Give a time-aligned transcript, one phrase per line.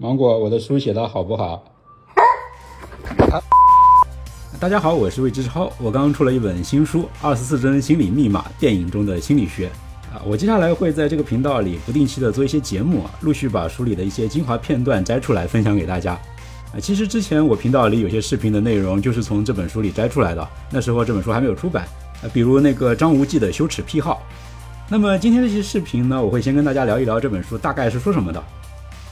[0.00, 1.64] 芒果，我的书写的好不好？
[4.60, 9.66] 大家好，我是魏之超，我刚出了一本新书《二十四帧心理密码：电影中的心理学》
[10.16, 16.78] 啊，我接下来会在这个频道里不定期的做一些节目啊，陆续把书里的一些精华片段摘出来分享给大家啊。
[16.80, 21.84] 其实之前我频道里有些视频的内容就是从这本书里摘出来的，那时候这本书还没有出版
[22.22, 24.22] 啊，比如那个张无忌的羞耻癖好。
[24.88, 28.38] 那么今天这期视频呢，我会先跟大家聊一聊这本书大概是说什么的。《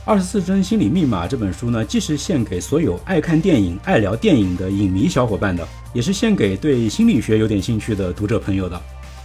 [0.08, 8.80] 二十四帧心理密码》这本书呢，既是献给所有爱看电影、爱聊电影的影迷小伙伴的，也是献给对心理学有点兴趣的读者朋友的。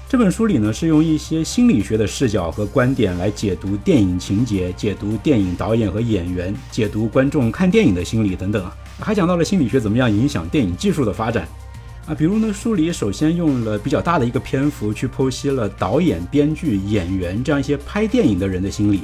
[0.10, 11.48] 这本书里呢，是用一些心理学的视角和观点来解读电影情节、解读电影导演和演员、解读观众看电影的心理等等啊，还讲到了心理学怎么样影响电影技术的发展
[12.08, 12.16] 啊。
[12.16, 19.02] 比如呢，书里首先用了比较大的一个篇幅去剖析了导演、编剧、演员这样一些拍电影的人的心理。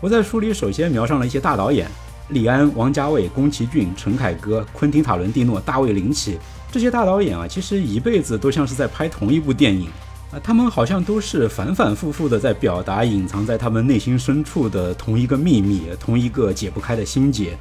[0.00, 1.86] 我在书里首先描上了一些大导演，
[2.30, 6.38] 李安、王家卫、宫崎骏、陈凯歌、昆汀·塔伦蒂诺、大卫·林奇
[6.72, 9.88] 这些大导演啊，其实一辈子都像是在拍同一部电影
[10.32, 17.52] 啊，他们好像都是反反复复的在表达隐藏在他们内心深处的同一个秘密，同一个解不开的心结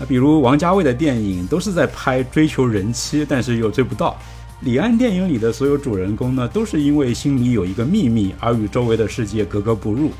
[0.00, 0.08] 啊。
[0.08, 4.16] 比如王家卫的电影都是在拍追求人妻，但是又追不到；
[4.60, 10.10] 李安电影里的所有主人公呢，都是因为心里有一个秘密而与周围的世界格格不入。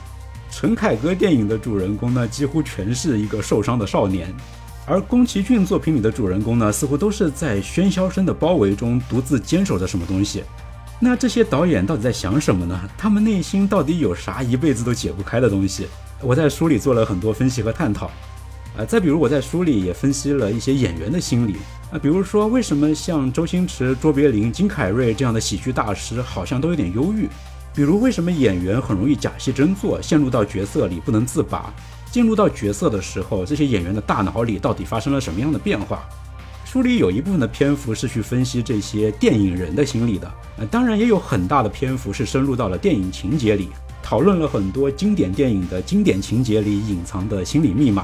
[0.53, 4.33] 陈凯歌电影的主人公呢，几乎全是一个受伤的少年，
[4.87, 10.45] 而宫崎骏作品里的主人公呢，似乎都是在喧嚣声的包围中独自坚守着什么东西。
[11.01, 12.79] 那这些导演到底在想什么呢？
[12.99, 15.89] 他们内心到底有啥一辈子都解不开的东西？
[16.21, 18.11] 我在书里做了很多分析和探讨。
[18.77, 21.57] 啊，再比如我在书里也分析了一些演员的心理
[21.91, 27.27] 啊，比如说为什么像周星驰、卓别林、金凯瑞这样的喜剧大师，好像都有点忧郁。
[27.75, 31.73] 比如，为什么演员很容易假戏真做，陷入到角色里不能自拔？
[32.11, 36.07] 进入到角色的时候，这些演员的大脑里到底发生了什么样的变化？
[36.67, 43.69] 书里有一部分的篇幅是去分析这些电影人的心理的，呃，当然也有很大的篇幅是深入到了电影情节里，
[44.03, 48.03] 讨论了很多经典电影的经典情节里隐藏的心理密码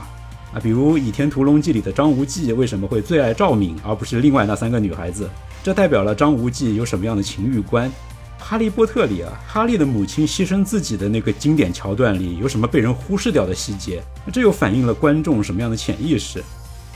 [0.53, 5.29] 啊，比如《倚天屠龙记》里的张无忌为什么会最爱赵敏，而不是另外那三个女孩子？
[5.63, 7.91] 这代表了张无忌有什么样的情欲观？
[8.39, 14.03] 哈利波特里啊，哈利的母亲牺牲自己的那个经典桥段里，有什么被人忽视掉的细节？
[14.33, 16.39] 这又反映了观众什么样的潜意识？《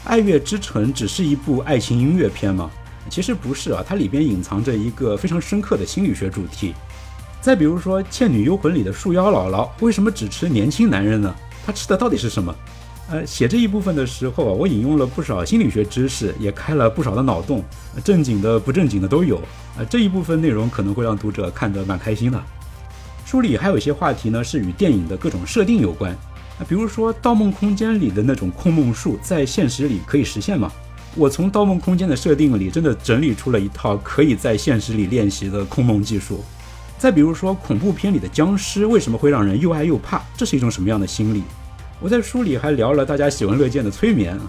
[0.05, 2.71] 爱乐之城》只是一部爱情音乐片吗？
[3.11, 6.75] 其实不是啊，它里边隐藏着一个非常深刻的心理学主题。
[7.41, 11.35] 再比如说《倩女幽魂》里的树妖姥姥，为什么只吃年轻男人呢？
[11.67, 12.55] 她吃的到底是什么？
[13.11, 17.63] 呃，写这一部分的时候啊，我引用了不少心理学知识，也开了不少的脑洞，
[18.03, 19.37] 正经的、不正经的都有。
[19.77, 22.43] 啊，这一部分内容可能会让读者看得蛮开心的。
[23.27, 26.13] 书里还有一些话题呢，是与电影的各种设定有关。
[26.13, 30.71] 啊，比如说《盗梦空间》里的那种控梦术，在现实里可以实现吗？
[31.15, 36.43] 我从《盗梦空间》的设定里真的整理出了一套可以在现实里练习的控梦技术。
[36.99, 40.23] 再比如说恐怖片里的僵尸为什么会让人又爱又怕？
[40.37, 41.43] 这是一种什么样的心理？
[42.03, 44.43] 我在书里还聊了大家喜闻乐见的催眠啊，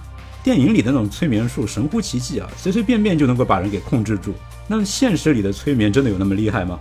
[0.43, 4.33] 电影里的那种催眠术神乎其技啊，随随便便就能够把人给控制住。
[4.65, 6.79] 那现实里的催眠真的有那么厉害吗？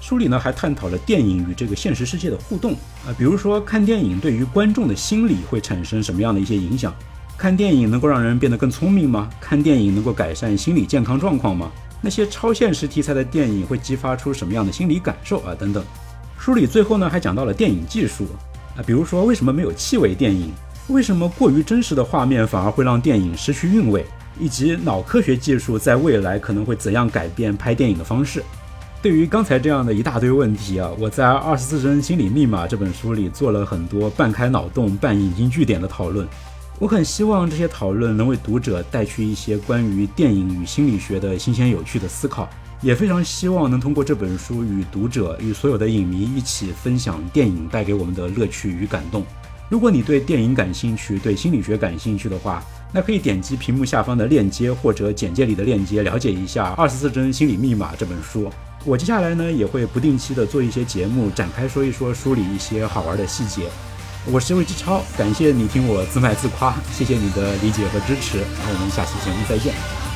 [0.00, 2.72] 书里呢还探讨了电影与这个现实世界的互动
[3.06, 6.94] 啊，比如说看电影对于观众的心理会产生什么样的一些影响？
[7.36, 9.28] 看电影能够让人变得更聪明吗？
[9.38, 11.70] 看电影能够改善心理健康状况吗？
[12.00, 15.54] 那些超现实题材的电影会激发出什么样的心理感受啊？
[15.54, 15.84] 等等。
[16.38, 18.26] 书里最后呢还讲到了电影技术。
[18.78, 20.52] 啊，比如说，为什么没有气味电影？
[20.86, 24.06] 为什么过于真实的画面反而会让电影失去韵味？
[24.38, 28.40] 以及脑科学技术在未来可能会怎样改变拍电影的方式？
[29.02, 36.26] 对于刚才这样的一大堆问题啊，我在《二十四帧心理密码》这本书里做了很多半开脑洞、半引经据典的讨论。
[36.78, 42.48] 我很希望这些讨论能为读者带去一些关于电影与心理学的新鲜有趣的思考。
[42.80, 49.24] 也非常希望能通过这本书与读者、与所有的影迷一起分享电影带给我们的乐趣与感动。
[49.68, 52.62] 如果你对电影感兴趣，对心理学感兴趣的话，
[52.92, 58.50] 那可以点击屏幕下方的链接或者简介里的链接，了解一下《二十四帧心理密码》这本书。
[58.84, 63.68] 我接下来呢也会不定期的做一些节目，展开说一说书里一些好玩的细节。
[64.24, 70.07] 我是魏志超，感谢你听我自卖自夸，谢谢你的理解和支持，我们下期节目再见。